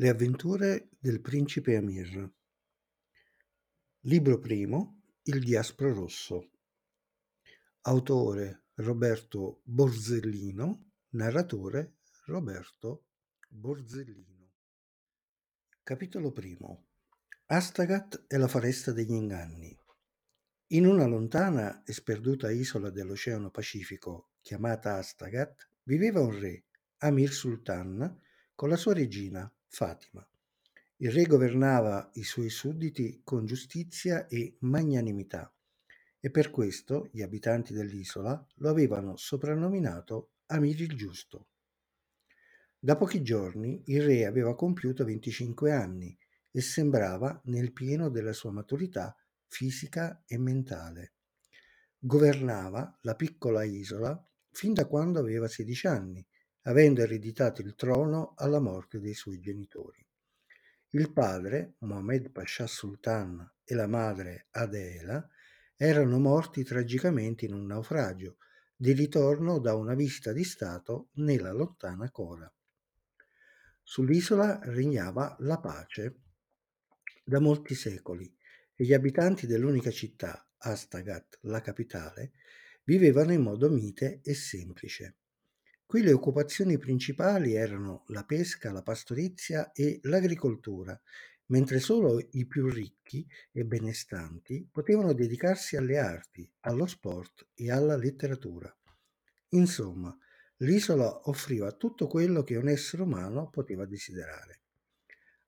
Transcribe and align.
Le 0.00 0.08
avventure 0.08 0.88
del 0.98 1.20
principe 1.20 1.76
Amir. 1.76 2.32
Libro 4.04 4.38
primo 4.38 5.02
Il 5.24 5.40
diaspro 5.40 5.92
rosso. 5.92 6.52
Autore 7.82 8.68
Roberto 8.76 9.60
Borzellino, 9.62 10.92
narratore 11.10 11.98
Roberto 12.24 13.08
Borzellino. 13.46 14.52
Capitolo 15.82 16.32
primo. 16.32 16.86
Astagat 17.44 18.24
e 18.26 18.38
la 18.38 18.48
foresta 18.48 18.92
degli 18.92 19.12
inganni. 19.12 19.78
In 20.68 20.86
una 20.86 21.04
lontana 21.04 21.82
e 21.84 21.92
sperduta 21.92 22.50
isola 22.50 22.88
dell'Oceano 22.88 23.50
Pacifico 23.50 24.30
chiamata 24.40 24.96
Astagat 24.96 25.68
viveva 25.82 26.22
un 26.22 26.40
re, 26.40 26.64
Amir 27.00 27.30
Sultan, 27.30 28.18
con 28.54 28.70
la 28.70 28.76
sua 28.76 28.94
regina, 28.94 29.52
Fatima. 29.72 30.26
Il 30.96 31.12
re 31.12 31.24
governava 31.24 32.10
i 32.14 32.24
suoi 32.24 32.50
sudditi 32.50 33.20
con 33.22 33.46
giustizia 33.46 34.26
e 34.26 34.56
magnanimità 34.60 35.50
e 36.18 36.30
per 36.30 36.50
questo 36.50 37.08
gli 37.12 37.22
abitanti 37.22 37.72
dell'isola 37.72 38.44
lo 38.56 38.68
avevano 38.68 39.16
soprannominato 39.16 40.32
Amir 40.46 40.80
il 40.82 40.96
Giusto. 40.96 41.46
Da 42.80 42.96
pochi 42.96 43.22
giorni 43.22 43.80
il 43.86 44.02
re 44.02 44.26
aveva 44.26 44.56
compiuto 44.56 45.04
25 45.04 45.72
anni 45.72 46.18
e 46.50 46.60
sembrava 46.60 47.40
nel 47.44 47.72
pieno 47.72 48.10
della 48.10 48.32
sua 48.32 48.50
maturità 48.50 49.16
fisica 49.46 50.24
e 50.26 50.36
mentale. 50.36 51.12
Governava 51.96 52.98
la 53.02 53.14
piccola 53.14 53.62
isola 53.62 54.20
fin 54.50 54.74
da 54.74 54.86
quando 54.86 55.20
aveva 55.20 55.46
16 55.46 55.86
anni 55.86 56.26
avendo 56.62 57.02
ereditato 57.02 57.62
il 57.62 57.74
trono 57.74 58.34
alla 58.36 58.60
morte 58.60 59.00
dei 59.00 59.14
suoi 59.14 59.40
genitori. 59.40 60.04
Il 60.90 61.12
padre, 61.12 61.74
Mohammed 61.78 62.30
Pasha 62.30 62.66
Sultan, 62.66 63.48
e 63.64 63.74
la 63.74 63.86
madre, 63.86 64.48
Adela, 64.50 65.28
erano 65.76 66.18
morti 66.18 66.64
tragicamente 66.64 67.44
in 67.44 67.54
un 67.54 67.66
naufragio 67.66 68.36
di 68.76 68.92
ritorno 68.92 69.58
da 69.58 69.74
una 69.74 69.94
visita 69.94 70.32
di 70.32 70.42
Stato 70.42 71.10
nella 71.14 71.52
lontana 71.52 72.10
Cora. 72.10 72.52
Sull'isola 73.82 74.60
regnava 74.64 75.36
la 75.40 75.58
pace 75.58 76.20
da 77.24 77.40
molti 77.40 77.74
secoli 77.74 78.34
e 78.74 78.84
gli 78.84 78.92
abitanti 78.92 79.46
dell'unica 79.46 79.90
città, 79.90 80.46
Astagat, 80.58 81.38
la 81.42 81.60
capitale, 81.60 82.32
vivevano 82.84 83.32
in 83.32 83.42
modo 83.42 83.70
mite 83.70 84.20
e 84.22 84.34
semplice. 84.34 85.19
Qui 85.90 86.02
le 86.02 86.12
occupazioni 86.12 86.78
principali 86.78 87.54
erano 87.54 88.04
la 88.10 88.22
pesca, 88.22 88.70
la 88.70 88.80
pastorizia 88.80 89.72
e 89.72 89.98
l'agricoltura, 90.04 90.96
mentre 91.46 91.80
solo 91.80 92.24
i 92.30 92.46
più 92.46 92.68
ricchi 92.68 93.26
e 93.50 93.64
benestanti 93.64 94.68
potevano 94.70 95.12
dedicarsi 95.14 95.74
alle 95.74 95.98
arti, 95.98 96.48
allo 96.60 96.86
sport 96.86 97.48
e 97.54 97.72
alla 97.72 97.96
letteratura. 97.96 98.72
Insomma, 99.48 100.16
l'isola 100.58 101.28
offriva 101.28 101.72
tutto 101.72 102.06
quello 102.06 102.44
che 102.44 102.54
un 102.54 102.68
essere 102.68 103.02
umano 103.02 103.50
poteva 103.50 103.84
desiderare. 103.84 104.60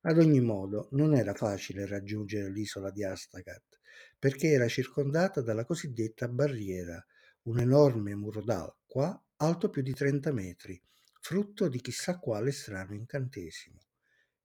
Ad 0.01 0.19
ogni 0.19 0.41
modo, 0.41 0.89
non 0.91 1.15
era 1.15 1.35
facile 1.35 1.87
raggiungere 1.87 2.51
l'isola 2.51 2.91
di 2.91 3.05
Astagat, 3.05 3.79
perché 4.19 4.49
era 4.49 4.67
circondata 4.67 5.41
dalla 5.41 5.65
cosiddetta 5.65 6.27
barriera, 6.27 7.01
un 7.43 7.61
enorme 7.61 8.17
muro 8.17 8.43
d'acqua 8.43 9.25
alto 9.45 9.71
più 9.71 9.83
di 9.83 9.93
30 9.93 10.31
metri, 10.33 10.81
frutto 11.21 11.67
di 11.67 11.81
chissà 11.81 12.21
quale 12.21 12.53
strano 12.53 12.95
incantesimo. 12.95 13.81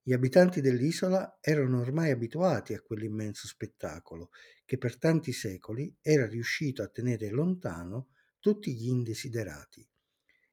Gli 0.02 0.12
abitanti 0.12 0.60
dell'isola 0.60 1.38
erano 1.40 1.80
ormai 1.80 2.10
abituati 2.10 2.74
a 2.74 2.80
quell'immenso 2.80 3.46
spettacolo 3.46 4.30
che 4.64 4.76
per 4.76 4.98
tanti 4.98 5.30
secoli 5.30 5.96
era 6.02 6.26
riuscito 6.26 6.82
a 6.82 6.88
tenere 6.88 7.30
lontano 7.30 8.08
tutti 8.40 8.74
gli 8.74 8.88
indesiderati. 8.88 9.88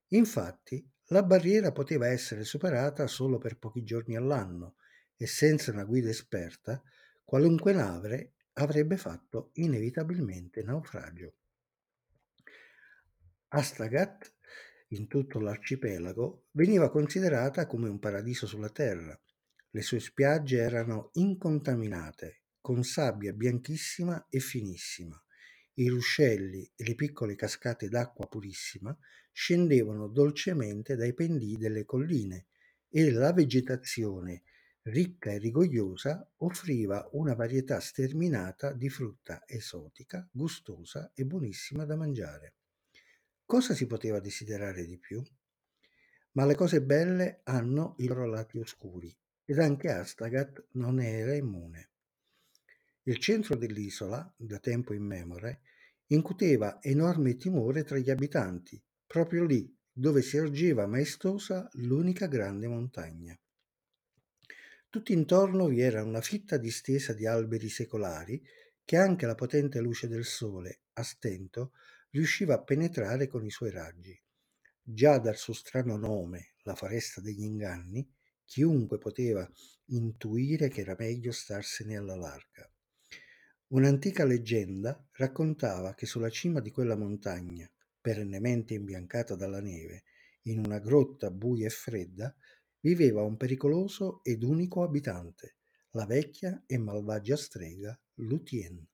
Infatti, 0.10 0.88
la 1.06 1.24
barriera 1.24 1.72
poteva 1.72 2.08
essere 2.08 2.44
superata 2.44 3.08
solo 3.08 3.40
per 3.40 3.58
pochi 3.58 3.84
giorni 3.84 4.16
all'anno 4.16 4.76
e 5.16 5.26
senza 5.26 5.72
una 5.72 5.86
guida 5.86 6.10
esperta, 6.10 6.84
qualunque 7.24 7.74
nave 7.74 8.34
avrebbe 8.54 8.98
fatto 8.98 9.50
inevitabilmente 9.54 10.62
naufragio. 10.62 11.34
Astagat 13.58 14.34
in 14.90 15.08
tutto 15.08 15.40
l'arcipelago, 15.40 16.48
veniva 16.52 16.90
considerata 16.90 17.66
come 17.68 17.88
un 17.88 18.00
paradiso 18.00 18.46
sulla 18.46 18.70
terra. 18.70 19.18
Le 19.70 19.82
sue 19.82 20.02
spiagge 20.02 20.58
erano 20.58 21.12
incontaminate, 21.14 22.42
con 22.60 22.84
sabbia 22.84 23.32
bianchissima 23.32 24.28
e 24.30 24.40
finissima. 24.40 25.18
I 25.76 25.88
ruscelli 25.88 26.70
e 26.76 26.84
le 26.84 26.96
piccole 26.96 27.36
cascate 27.36 27.88
d'acqua 27.88 28.28
purissima 28.28 28.94
scendevano 29.32 30.10
dolcemente 30.10 30.98
dai 30.98 31.14
pendii 31.14 31.56
delle 31.56 31.86
colline 31.86 32.48
e 32.90 33.10
la 33.10 33.32
vegetazione 33.32 34.44
ricca 34.82 35.32
e 35.32 35.38
rigogliosa 35.38 36.30
offriva 36.40 37.08
una 37.14 37.36
varietà 37.36 37.80
sterminata 37.80 38.74
di 38.74 38.90
frutta 38.90 39.44
esotica, 39.46 40.28
gustosa 40.30 41.14
e 41.16 41.24
buonissima 41.24 41.86
da 41.86 41.96
mangiare. 41.96 42.56
Cosa 43.48 43.76
si 43.76 43.86
poteva 43.86 44.20
desiderare 44.20 44.86
di 44.86 44.98
più? 44.98 45.24
Ma 46.32 46.46
le 46.46 46.56
cose 46.56 46.82
belle 46.82 47.42
hanno 47.44 47.94
i 48.00 48.08
loro 48.08 48.26
lati 48.26 48.58
oscuri 48.58 49.16
ed 49.46 49.60
anche 49.60 49.92
Astagat 49.92 50.70
non 50.72 51.00
era 51.00 51.36
immune. 51.36 51.92
Il 53.04 53.20
centro 53.20 53.56
dell'isola, 53.56 54.34
da 54.36 54.58
tempo 54.58 54.94
immemore, 54.94 55.62
incuteva 56.08 56.82
enorme 56.82 57.36
timore 57.36 57.84
tra 57.84 58.00
gli 58.00 58.10
abitanti, 58.10 58.82
proprio 59.06 59.46
lì 59.46 59.72
dove 59.92 60.24
si 60.24 60.38
ergeva 60.38 60.88
maestosa 60.88 61.70
l'unica 61.74 62.26
grande 62.26 62.68
montagna. 62.68 63.40
Tutto 64.90 65.12
intorno 65.12 65.68
vi 65.68 65.82
era 65.82 66.04
una 66.04 66.22
fitta 66.22 66.58
distesa 66.58 67.14
di 67.14 67.28
alberi 67.28 67.70
secolari 67.70 68.44
che 68.84 68.98
anche 68.98 69.28
la 69.28 69.36
potente 69.36 69.80
luce 69.82 70.08
del 70.08 70.26
sole, 70.26 70.80
a 70.94 71.04
stento, 71.04 71.74
riusciva 72.16 72.54
a 72.54 72.64
penetrare 72.64 73.28
con 73.28 73.46
i 73.46 73.52
suoi 73.52 73.72
raggi. 73.72 74.18
Già 74.82 75.18
dal 75.18 75.36
suo 75.36 75.52
strano 75.52 75.98
nome, 75.98 76.54
la 76.64 76.74
foresta 76.74 77.20
degli 77.20 77.44
inganni, 77.44 78.10
chiunque 78.46 78.98
poteva 78.98 79.46
intuire 79.88 80.70
che 80.70 80.80
era 80.80 80.96
meglio 80.98 81.34
starsene 81.34 81.98
alla 81.98 82.16
larga. 82.16 82.72
Un'antica 83.68 84.24
leggenda 84.24 85.06
raccontava 85.12 85.94
che 85.94 86.06
sulla 86.06 86.30
cima 86.30 86.62
di 86.62 86.72
quella 86.72 86.96
montagna, 86.96 87.70
perennemente 88.00 88.76
imbiancata 88.76 89.36
dalla 89.36 89.60
neve, 89.60 90.04
in 90.44 90.60
una 90.60 90.80
grotta 90.80 91.30
buia 91.32 91.68
e 91.68 91.72
fredda, 91.72 92.34
viveva 92.80 93.24
un 93.24 93.36
pericoloso 93.36 94.24
ed 94.24 94.42
unico 94.44 94.84
abitante, 94.84 95.58
la 95.92 96.06
vecchia 96.06 96.64
e 96.66 96.78
malvagia 96.78 97.36
strega 97.36 98.00
Lutien. 98.20 98.88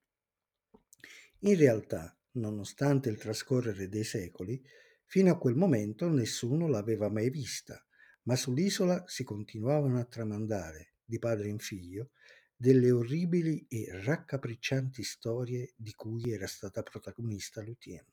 In 1.41 1.57
realtà 1.57 2.15
nonostante 2.34 3.09
il 3.09 3.18
trascorrere 3.18 3.88
dei 3.88 4.03
secoli, 4.03 4.62
fino 5.06 5.31
a 5.31 5.38
quel 5.38 5.56
momento 5.56 6.08
nessuno 6.09 6.68
l'aveva 6.68 7.09
mai 7.09 7.30
vista, 7.30 7.84
ma 8.24 8.36
sull'isola 8.36 9.03
si 9.08 9.24
continuavano 9.24 10.00
a 10.00 10.06
tramandare, 10.06 10.94
di 11.03 11.19
padre 11.19 11.50
in 11.50 11.59
figlio, 11.59 12.12
delle 12.56 12.92
orribili 12.92 13.66
e 13.68 13.88
raccapriccianti 14.03 15.03
storie 15.03 15.74
di 15.75 15.94
cui 15.94 16.31
era 16.31 16.47
stata 16.47 16.84
protagonista 16.84 17.62
Lutien. 17.62 18.06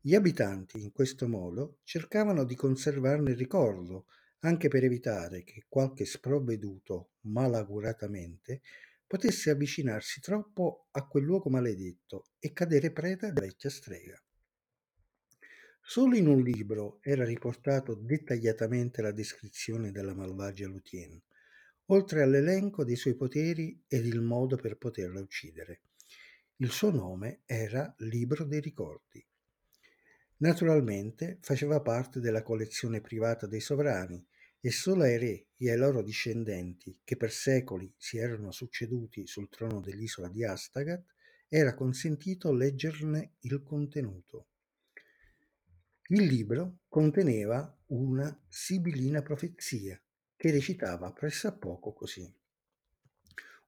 Gli 0.00 0.14
abitanti, 0.14 0.80
in 0.80 0.92
questo 0.92 1.28
modo, 1.28 1.80
cercavano 1.84 2.44
di 2.44 2.54
conservarne 2.54 3.32
il 3.32 3.36
ricordo, 3.36 4.06
anche 4.40 4.68
per 4.68 4.84
evitare 4.84 5.42
che 5.42 5.64
qualche 5.68 6.04
sprovveduto, 6.04 7.10
malauguratamente, 7.22 8.62
potesse 9.06 9.50
avvicinarsi 9.50 10.20
troppo 10.20 10.88
a 10.90 11.06
quel 11.06 11.24
luogo 11.24 11.48
maledetto 11.48 12.30
e 12.38 12.52
cadere 12.52 12.90
preda 12.90 13.30
della 13.30 13.46
vecchia 13.46 13.70
strega. 13.70 14.20
Solo 15.80 16.16
in 16.16 16.26
un 16.26 16.42
libro 16.42 16.98
era 17.00 17.24
riportato 17.24 17.94
dettagliatamente 17.94 19.02
la 19.02 19.12
descrizione 19.12 19.92
della 19.92 20.14
malvagia 20.14 20.66
Lutien, 20.66 21.22
oltre 21.86 22.22
all'elenco 22.22 22.84
dei 22.84 22.96
suoi 22.96 23.14
poteri 23.14 23.84
ed 23.86 24.04
il 24.04 24.20
modo 24.20 24.56
per 24.56 24.78
poterla 24.78 25.20
uccidere. 25.20 25.82
Il 26.56 26.70
suo 26.70 26.90
nome 26.90 27.42
era 27.46 27.94
Libro 27.98 28.44
dei 28.44 28.60
ricordi. 28.60 29.24
Naturalmente 30.38 31.38
faceva 31.40 31.80
parte 31.80 32.18
della 32.18 32.42
collezione 32.42 33.00
privata 33.00 33.46
dei 33.46 33.60
sovrani 33.60 34.26
e 34.66 34.72
solo 34.72 35.04
ai 35.04 35.16
re 35.16 35.46
e 35.58 35.70
ai 35.70 35.76
loro 35.78 36.02
discendenti, 36.02 36.98
che 37.04 37.16
per 37.16 37.30
secoli 37.30 37.94
si 37.96 38.18
erano 38.18 38.50
succeduti 38.50 39.24
sul 39.24 39.48
trono 39.48 39.78
dell'isola 39.78 40.26
di 40.26 40.44
Astagat, 40.44 41.04
era 41.46 41.72
consentito 41.72 42.52
leggerne 42.52 43.34
il 43.42 43.62
contenuto. 43.62 44.48
Il 46.08 46.24
libro 46.24 46.78
conteneva 46.88 47.78
una 47.90 48.44
sibilina 48.48 49.22
profezia 49.22 50.02
che 50.34 50.50
recitava 50.50 51.12
pressappoco 51.12 51.92
così. 51.92 52.28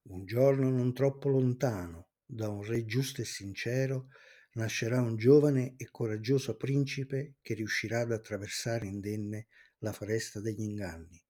Un 0.01 0.25
giorno 0.25 0.69
non 0.69 0.93
troppo 0.93 1.29
lontano, 1.29 2.09
da 2.25 2.49
un 2.49 2.61
re 2.61 2.83
giusto 2.83 3.21
e 3.21 3.25
sincero, 3.25 4.09
nascerà 4.55 4.99
un 4.99 5.15
giovane 5.15 5.75
e 5.77 5.87
coraggioso 5.89 6.57
principe 6.57 7.35
che 7.41 7.53
riuscirà 7.53 8.01
ad 8.01 8.11
attraversare 8.11 8.85
indenne 8.85 9.47
la 9.79 9.91
foresta 9.91 10.39
degli 10.39 10.61
inganni. 10.61 11.21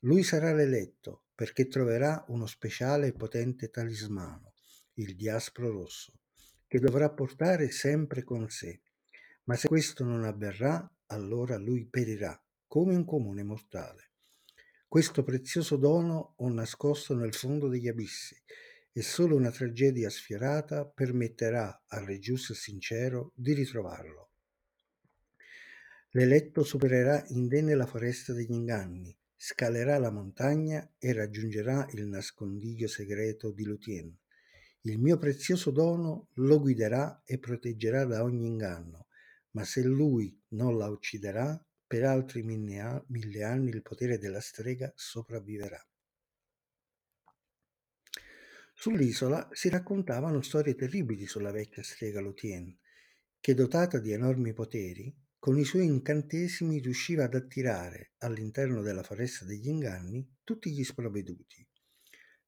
Lui 0.00 0.22
sarà 0.22 0.52
l'eletto 0.52 1.24
perché 1.34 1.68
troverà 1.68 2.24
uno 2.28 2.46
speciale 2.46 3.08
e 3.08 3.12
potente 3.12 3.70
talismano, 3.70 4.54
il 4.94 5.14
diaspro 5.14 5.70
rosso, 5.70 6.12
che 6.66 6.80
dovrà 6.80 7.10
portare 7.10 7.70
sempre 7.70 8.22
con 8.24 8.48
sé. 8.48 8.80
Ma 9.44 9.56
se 9.56 9.68
questo 9.68 10.04
non 10.04 10.24
avverrà, 10.24 10.90
allora 11.06 11.56
lui 11.56 11.86
perirà 11.86 12.40
come 12.66 12.94
un 12.94 13.04
comune 13.04 13.42
mortale. 13.42 14.10
Questo 14.86 15.22
prezioso 15.22 15.76
dono 15.76 16.34
ho 16.36 16.48
nascosto 16.48 17.14
nel 17.14 17.34
fondo 17.34 17.68
degli 17.68 17.88
abissi 17.88 18.36
e 18.92 19.02
solo 19.02 19.36
una 19.36 19.50
tragedia 19.50 20.10
sfiorata 20.10 20.86
permetterà 20.86 21.84
al 21.88 22.04
re 22.04 22.18
giusto 22.18 22.52
e 22.52 22.56
sincero 22.56 23.32
di 23.34 23.52
ritrovarlo. 23.52 24.27
L'eletto 26.12 26.64
supererà 26.64 27.22
indenne 27.28 27.74
la 27.74 27.84
foresta 27.84 28.32
degli 28.32 28.52
inganni, 28.52 29.14
scalerà 29.36 29.98
la 29.98 30.10
montagna 30.10 30.94
e 30.98 31.12
raggiungerà 31.12 31.86
il 31.92 32.06
nascondiglio 32.06 32.88
segreto 32.88 33.52
di 33.52 33.64
Lutien. 33.64 34.16
Il 34.82 34.98
mio 34.98 35.18
prezioso 35.18 35.70
dono 35.70 36.28
lo 36.34 36.60
guiderà 36.60 37.22
e 37.24 37.38
proteggerà 37.38 38.04
da 38.04 38.22
ogni 38.22 38.46
inganno, 38.46 39.08
ma 39.50 39.64
se 39.64 39.82
lui 39.82 40.40
non 40.48 40.78
la 40.78 40.88
ucciderà, 40.88 41.62
per 41.86 42.04
altri 42.04 42.42
mille 42.42 43.42
anni 43.42 43.70
il 43.70 43.82
potere 43.82 44.18
della 44.18 44.40
strega 44.40 44.90
sopravviverà. 44.94 45.82
Sull'isola 48.72 49.48
si 49.52 49.68
raccontavano 49.68 50.40
storie 50.40 50.74
terribili 50.74 51.26
sulla 51.26 51.50
vecchia 51.50 51.82
strega 51.82 52.20
Lutien, 52.20 52.74
che 53.40 53.54
dotata 53.54 53.98
di 53.98 54.12
enormi 54.12 54.52
poteri, 54.52 55.14
con 55.38 55.56
i 55.58 55.64
suoi 55.64 55.86
incantesimi 55.86 56.80
riusciva 56.80 57.24
ad 57.24 57.34
attirare 57.34 58.12
all'interno 58.18 58.82
della 58.82 59.02
foresta 59.02 59.44
degli 59.44 59.68
inganni 59.68 60.28
tutti 60.42 60.72
gli 60.72 60.82
sprovveduti. 60.82 61.66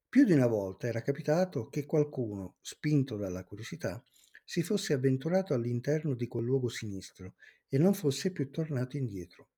Più 0.09 0.25
di 0.25 0.33
una 0.33 0.47
volta 0.47 0.87
era 0.87 1.01
capitato 1.01 1.69
che 1.69 1.85
qualcuno, 1.85 2.57
spinto 2.59 3.15
dalla 3.15 3.45
curiosità, 3.45 4.03
si 4.43 4.61
fosse 4.61 4.91
avventurato 4.91 5.53
all'interno 5.53 6.15
di 6.15 6.27
quel 6.27 6.43
luogo 6.43 6.67
sinistro 6.67 7.35
e 7.69 7.77
non 7.77 7.93
fosse 7.93 8.31
più 8.31 8.49
tornato 8.49 8.97
indietro. 8.97 9.51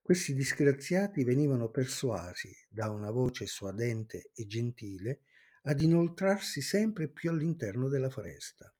Questi 0.00 0.32
disgraziati 0.34 1.24
venivano 1.24 1.70
persuasi 1.70 2.54
da 2.68 2.88
una 2.90 3.10
voce 3.10 3.46
suadente 3.46 4.30
e 4.32 4.46
gentile 4.46 5.22
ad 5.62 5.80
inoltrarsi 5.80 6.62
sempre 6.62 7.08
più 7.08 7.30
all'interno 7.30 7.88
della 7.88 8.08
foresta. 8.08 8.72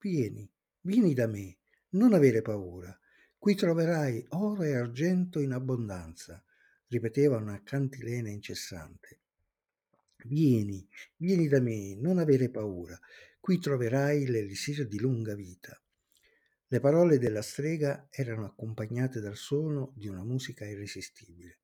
Vieni, 0.00 0.50
vieni 0.80 1.14
da 1.14 1.28
me, 1.28 1.58
non 1.90 2.12
avere 2.12 2.42
paura. 2.42 2.94
Qui 3.40 3.54
troverai 3.54 4.22
oro 4.32 4.64
e 4.64 4.74
argento 4.74 5.40
in 5.40 5.52
abbondanza, 5.52 6.44
ripeteva 6.88 7.38
una 7.38 7.62
cantilena 7.62 8.28
incessante. 8.28 9.20
Vieni, 10.26 10.86
vieni 11.16 11.48
da 11.48 11.58
me, 11.58 11.94
non 11.94 12.18
avere 12.18 12.50
paura. 12.50 13.00
Qui 13.40 13.58
troverai 13.58 14.26
l'elisir 14.26 14.86
di 14.86 15.00
lunga 15.00 15.34
vita. 15.34 15.80
Le 16.66 16.80
parole 16.80 17.16
della 17.16 17.40
strega 17.40 18.08
erano 18.10 18.44
accompagnate 18.44 19.20
dal 19.20 19.36
suono 19.36 19.94
di 19.96 20.06
una 20.06 20.22
musica 20.22 20.66
irresistibile. 20.66 21.60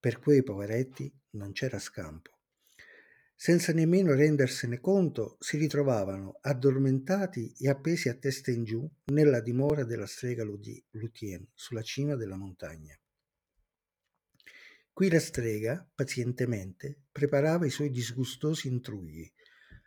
Per 0.00 0.18
quei 0.18 0.42
poveretti 0.42 1.08
non 1.36 1.52
c'era 1.52 1.78
scampo. 1.78 2.41
Senza 3.44 3.72
nemmeno 3.72 4.14
rendersene 4.14 4.78
conto, 4.78 5.36
si 5.40 5.56
ritrovavano 5.56 6.38
addormentati 6.42 7.52
e 7.58 7.68
appesi 7.68 8.08
a 8.08 8.14
testa 8.14 8.52
in 8.52 8.62
giù 8.62 8.88
nella 9.06 9.40
dimora 9.40 9.82
della 9.82 10.06
strega 10.06 10.44
Lutien, 10.44 11.44
sulla 11.52 11.82
cima 11.82 12.14
della 12.14 12.36
montagna. 12.36 12.96
Qui 14.92 15.10
la 15.10 15.18
strega, 15.18 15.84
pazientemente, 15.92 17.06
preparava 17.10 17.66
i 17.66 17.70
suoi 17.70 17.90
disgustosi 17.90 18.68
intrugli, 18.68 19.28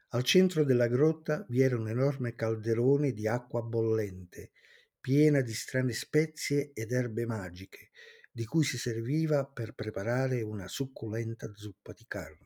al 0.09 0.23
centro 0.23 0.65
della 0.65 0.89
grotta 0.89 1.45
vi 1.47 1.61
era 1.61 1.77
un 1.77 1.87
enorme 1.87 2.35
calderone 2.35 3.13
di 3.13 3.25
acqua 3.25 3.61
bollente, 3.61 4.51
piena 4.99 5.39
di 5.39 5.53
strane 5.53 5.93
spezie 5.93 6.71
ed 6.73 6.91
erbe 6.91 7.25
magiche, 7.25 7.91
di 8.33 8.43
cui 8.43 8.65
si 8.65 8.77
serviva 8.77 9.45
per 9.45 9.75
preparare 9.75 10.41
una 10.41 10.67
succulenta 10.67 11.49
zuppa 11.55 11.93
di 11.93 12.03
carne. 12.05 12.44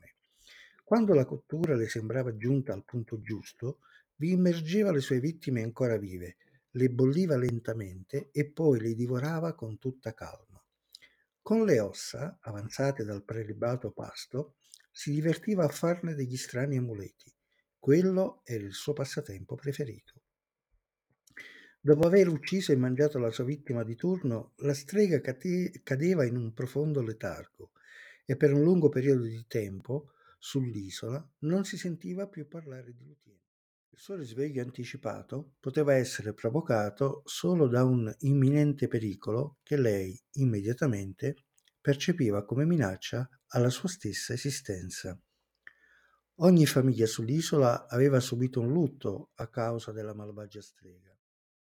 Quando 0.90 1.14
la 1.14 1.24
cottura 1.24 1.76
le 1.76 1.88
sembrava 1.88 2.36
giunta 2.36 2.72
al 2.72 2.84
punto 2.84 3.20
giusto, 3.20 3.78
vi 4.16 4.32
immergeva 4.32 4.90
le 4.90 4.98
sue 4.98 5.20
vittime 5.20 5.62
ancora 5.62 5.96
vive, 5.96 6.36
le 6.72 6.90
bolliva 6.90 7.36
lentamente 7.36 8.30
e 8.32 8.50
poi 8.50 8.80
le 8.80 8.94
divorava 8.96 9.54
con 9.54 9.78
tutta 9.78 10.12
calma. 10.14 10.60
Con 11.40 11.64
le 11.64 11.78
ossa, 11.78 12.38
avanzate 12.40 13.04
dal 13.04 13.22
prelibato 13.22 13.92
pasto, 13.92 14.56
si 14.90 15.12
divertiva 15.12 15.64
a 15.64 15.68
farne 15.68 16.16
degli 16.16 16.36
strani 16.36 16.78
amuleti, 16.78 17.32
quello 17.78 18.40
era 18.42 18.64
il 18.64 18.74
suo 18.74 18.92
passatempo 18.92 19.54
preferito. 19.54 20.22
Dopo 21.80 22.04
aver 22.04 22.26
ucciso 22.26 22.72
e 22.72 22.76
mangiato 22.76 23.20
la 23.20 23.30
sua 23.30 23.44
vittima 23.44 23.84
di 23.84 23.94
turno, 23.94 24.54
la 24.56 24.74
strega 24.74 25.20
cade- 25.20 25.82
cadeva 25.84 26.24
in 26.24 26.34
un 26.34 26.52
profondo 26.52 27.00
letargo 27.00 27.70
e 28.26 28.34
per 28.34 28.52
un 28.52 28.64
lungo 28.64 28.88
periodo 28.88 29.22
di 29.22 29.44
tempo 29.46 30.14
sull'isola 30.40 31.24
non 31.40 31.64
si 31.64 31.76
sentiva 31.76 32.26
più 32.26 32.48
parlare 32.48 32.94
di 32.94 33.04
Lutien. 33.04 33.38
Il 33.90 33.98
suo 33.98 34.16
risveglio 34.16 34.62
anticipato 34.62 35.56
poteva 35.60 35.94
essere 35.94 36.32
provocato 36.32 37.22
solo 37.26 37.68
da 37.68 37.84
un 37.84 38.12
imminente 38.20 38.88
pericolo 38.88 39.58
che 39.62 39.76
lei 39.76 40.18
immediatamente 40.32 41.44
percepiva 41.80 42.44
come 42.44 42.64
minaccia 42.64 43.28
alla 43.48 43.68
sua 43.68 43.88
stessa 43.88 44.32
esistenza. 44.32 45.20
Ogni 46.36 46.64
famiglia 46.64 47.06
sull'isola 47.06 47.86
aveva 47.86 48.20
subito 48.20 48.60
un 48.60 48.72
lutto 48.72 49.32
a 49.34 49.48
causa 49.48 49.92
della 49.92 50.14
malvagia 50.14 50.62
strega. 50.62 51.14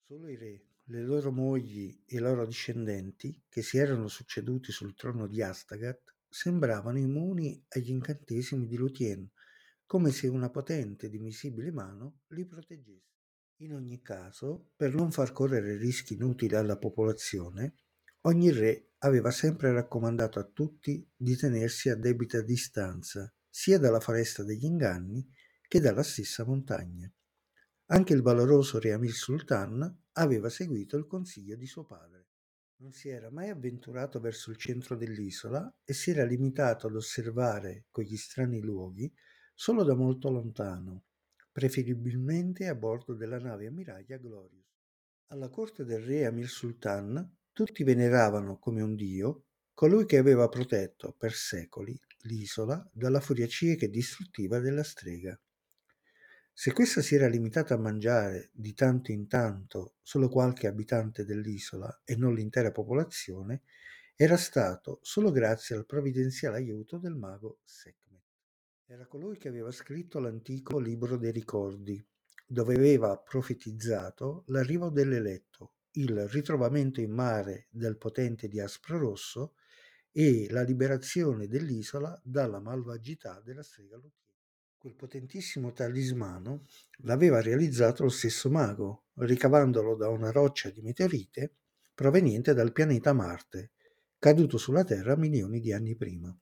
Solo 0.06 0.28
i 0.28 0.36
re, 0.36 0.66
le 0.84 1.02
loro 1.02 1.32
mogli 1.32 2.04
e 2.06 2.18
i 2.18 2.20
loro 2.20 2.46
discendenti, 2.46 3.44
che 3.50 3.64
si 3.64 3.78
erano 3.78 4.08
succeduti 4.08 4.72
sul 4.72 4.96
trono 4.96 5.26
di 5.26 5.42
Astagat, 5.42 6.17
sembravano 6.30 6.98
immuni 6.98 7.64
agli 7.70 7.90
incantesimi 7.90 8.68
di 8.68 8.76
Lutien, 8.76 9.30
come 9.86 10.12
se 10.12 10.28
una 10.28 10.50
potente 10.50 11.06
ed 11.06 11.14
invisibile 11.14 11.72
mano 11.72 12.20
li 12.28 12.46
proteggesse. 12.46 13.16
In 13.62 13.74
ogni 13.74 14.02
caso, 14.02 14.72
per 14.76 14.94
non 14.94 15.12
far 15.12 15.32
correre 15.32 15.78
rischi 15.78 16.14
inutili 16.14 16.56
alla 16.56 16.78
popolazione, 16.78 17.76
ogni 18.22 18.52
re 18.52 18.92
aveva 19.00 19.32
sempre 19.32 19.72
raccomandato 19.72 20.40
a 20.40 20.44
tutti 20.44 21.10
di 21.16 21.36
tenersi 21.36 21.90
a 21.90 21.96
debita 21.96 22.42
distanza 22.42 23.32
sia 23.50 23.80
dalla 23.80 24.00
foresta 24.00 24.44
degli 24.44 24.66
inganni 24.66 25.28
che 25.68 25.80
dalla 25.80 26.04
stessa 26.04 26.46
montagna. 26.46 27.12
Anche 27.88 28.14
il 28.14 28.22
valoroso 28.22 28.80
re 28.80 28.92
Amir 28.92 29.14
Sultan 29.14 30.04
aveva 30.14 30.50
seguito 30.50 30.98
il 30.98 31.08
consiglio 31.08 31.56
di 31.56 31.66
suo 31.66 31.86
padre. 31.86 32.27
Non 32.80 32.92
si 32.92 33.10
era 33.10 33.32
mai 33.32 33.50
avventurato 33.50 34.20
verso 34.20 34.52
il 34.52 34.58
centro 34.58 34.96
dell'isola 34.96 35.74
e 35.84 35.94
si 35.94 36.12
era 36.12 36.24
limitato 36.24 36.86
ad 36.86 36.96
osservare 36.96 37.86
quegli 37.90 38.16
strani 38.16 38.62
luoghi 38.62 39.12
solo 39.56 39.84
da 39.84 39.96
molto 39.96 40.30
lontano, 40.30 41.06
preferibilmente 41.52 42.68
a 42.68 42.76
bordo 42.76 43.16
della 43.16 43.40
nave 43.40 43.66
ammiraglia 43.66 44.18
Glorious. 44.18 44.66
Alla 45.32 45.50
corte 45.50 45.86
del 45.86 46.02
re 46.02 46.28
Amir 46.28 46.48
Sultan 46.48 47.38
tutti 47.52 47.84
veneravano 47.84 48.60
come 48.60 48.84
un 48.84 48.96
dio 48.96 49.46
colui 49.74 50.06
che 50.06 50.18
aveva 50.18 50.48
protetto 50.48 51.16
per 51.18 51.34
secoli 51.34 52.00
l'isola 52.22 52.88
dalla 52.94 53.20
furia 53.20 53.48
cieca 53.48 53.86
e 53.86 53.90
distruttiva 53.90 54.60
della 54.60 54.84
strega. 54.84 55.40
Se 56.60 56.74
questa 56.74 57.04
si 57.04 57.14
era 57.14 57.28
limitata 57.28 57.76
a 57.76 57.78
mangiare 57.78 58.50
di 58.52 58.74
tanto 58.74 59.12
in 59.12 59.28
tanto 59.28 59.98
solo 60.02 60.28
qualche 60.28 60.66
abitante 60.66 61.24
dell'isola 61.24 62.02
e 62.04 62.16
non 62.16 62.34
l'intera 62.34 62.72
popolazione, 62.72 63.62
era 64.16 64.38
stato 64.38 64.98
solo 65.04 65.30
grazie 65.30 65.76
al 65.76 65.86
provvidenziale 65.86 66.58
aiuto 66.58 66.98
del 66.98 67.14
mago 67.14 67.60
Sekhmet. 67.64 68.24
Era 68.88 69.06
colui 69.06 69.38
che 69.38 69.50
aveva 69.50 69.72
scritto 69.72 70.18
l'antico 70.18 70.80
libro 70.80 71.16
dei 71.18 71.32
ricordi, 71.32 72.04
dove 72.48 72.74
aveva 72.74 73.16
profetizzato 73.20 74.44
l'arrivo 74.48 74.90
dell'eletto, 74.90 75.74
il 75.92 76.28
ritrovamento 76.28 77.00
in 77.02 77.12
mare 77.12 77.68
del 77.70 77.98
potente 77.98 78.48
diaspro 78.48 78.98
rosso 78.98 79.54
e 80.12 80.48
la 80.50 80.64
liberazione 80.64 81.46
dell'isola 81.48 82.20
dalla 82.24 82.60
malvagità 82.60 83.40
della 83.46 83.62
strega 83.62 83.98
Luthier. 83.98 84.27
Quel 84.88 85.00
potentissimo 85.00 85.74
talismano 85.74 86.66
l'aveva 87.00 87.42
realizzato 87.42 88.04
lo 88.04 88.10
stesso 88.10 88.50
mago, 88.50 89.08
ricavandolo 89.16 89.98
da 89.98 90.08
una 90.08 90.32
roccia 90.32 90.70
di 90.70 90.82
meteorite 90.82 91.56
proveniente 91.94 92.54
dal 92.54 92.72
pianeta 92.72 93.12
Marte, 93.12 93.72
caduto 94.18 94.58
sulla 94.58 94.86
Terra 94.86 95.18
milioni 95.18 95.60
di 95.60 95.74
anni 95.74 95.94
prima. 95.98 96.34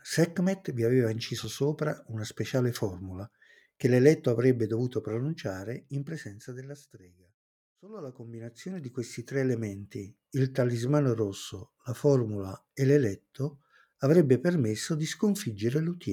Sekhmet 0.00 0.72
vi 0.72 0.82
aveva 0.82 1.10
inciso 1.10 1.46
sopra 1.46 2.02
una 2.06 2.24
speciale 2.24 2.72
formula 2.72 3.30
che 3.76 3.88
l'eletto 3.88 4.30
avrebbe 4.30 4.66
dovuto 4.66 5.02
pronunciare 5.02 5.84
in 5.88 6.04
presenza 6.04 6.52
della 6.52 6.74
strega. 6.74 7.30
Solo 7.78 8.00
la 8.00 8.12
combinazione 8.12 8.80
di 8.80 8.90
questi 8.90 9.24
tre 9.24 9.40
elementi, 9.40 10.16
il 10.30 10.52
talismano 10.52 11.12
rosso, 11.12 11.72
la 11.84 11.92
formula 11.92 12.68
e 12.72 12.86
l'eletto, 12.86 13.60
avrebbe 13.98 14.38
permesso 14.38 14.94
di 14.94 15.04
sconfiggere 15.04 15.80
Luthier. 15.80 16.04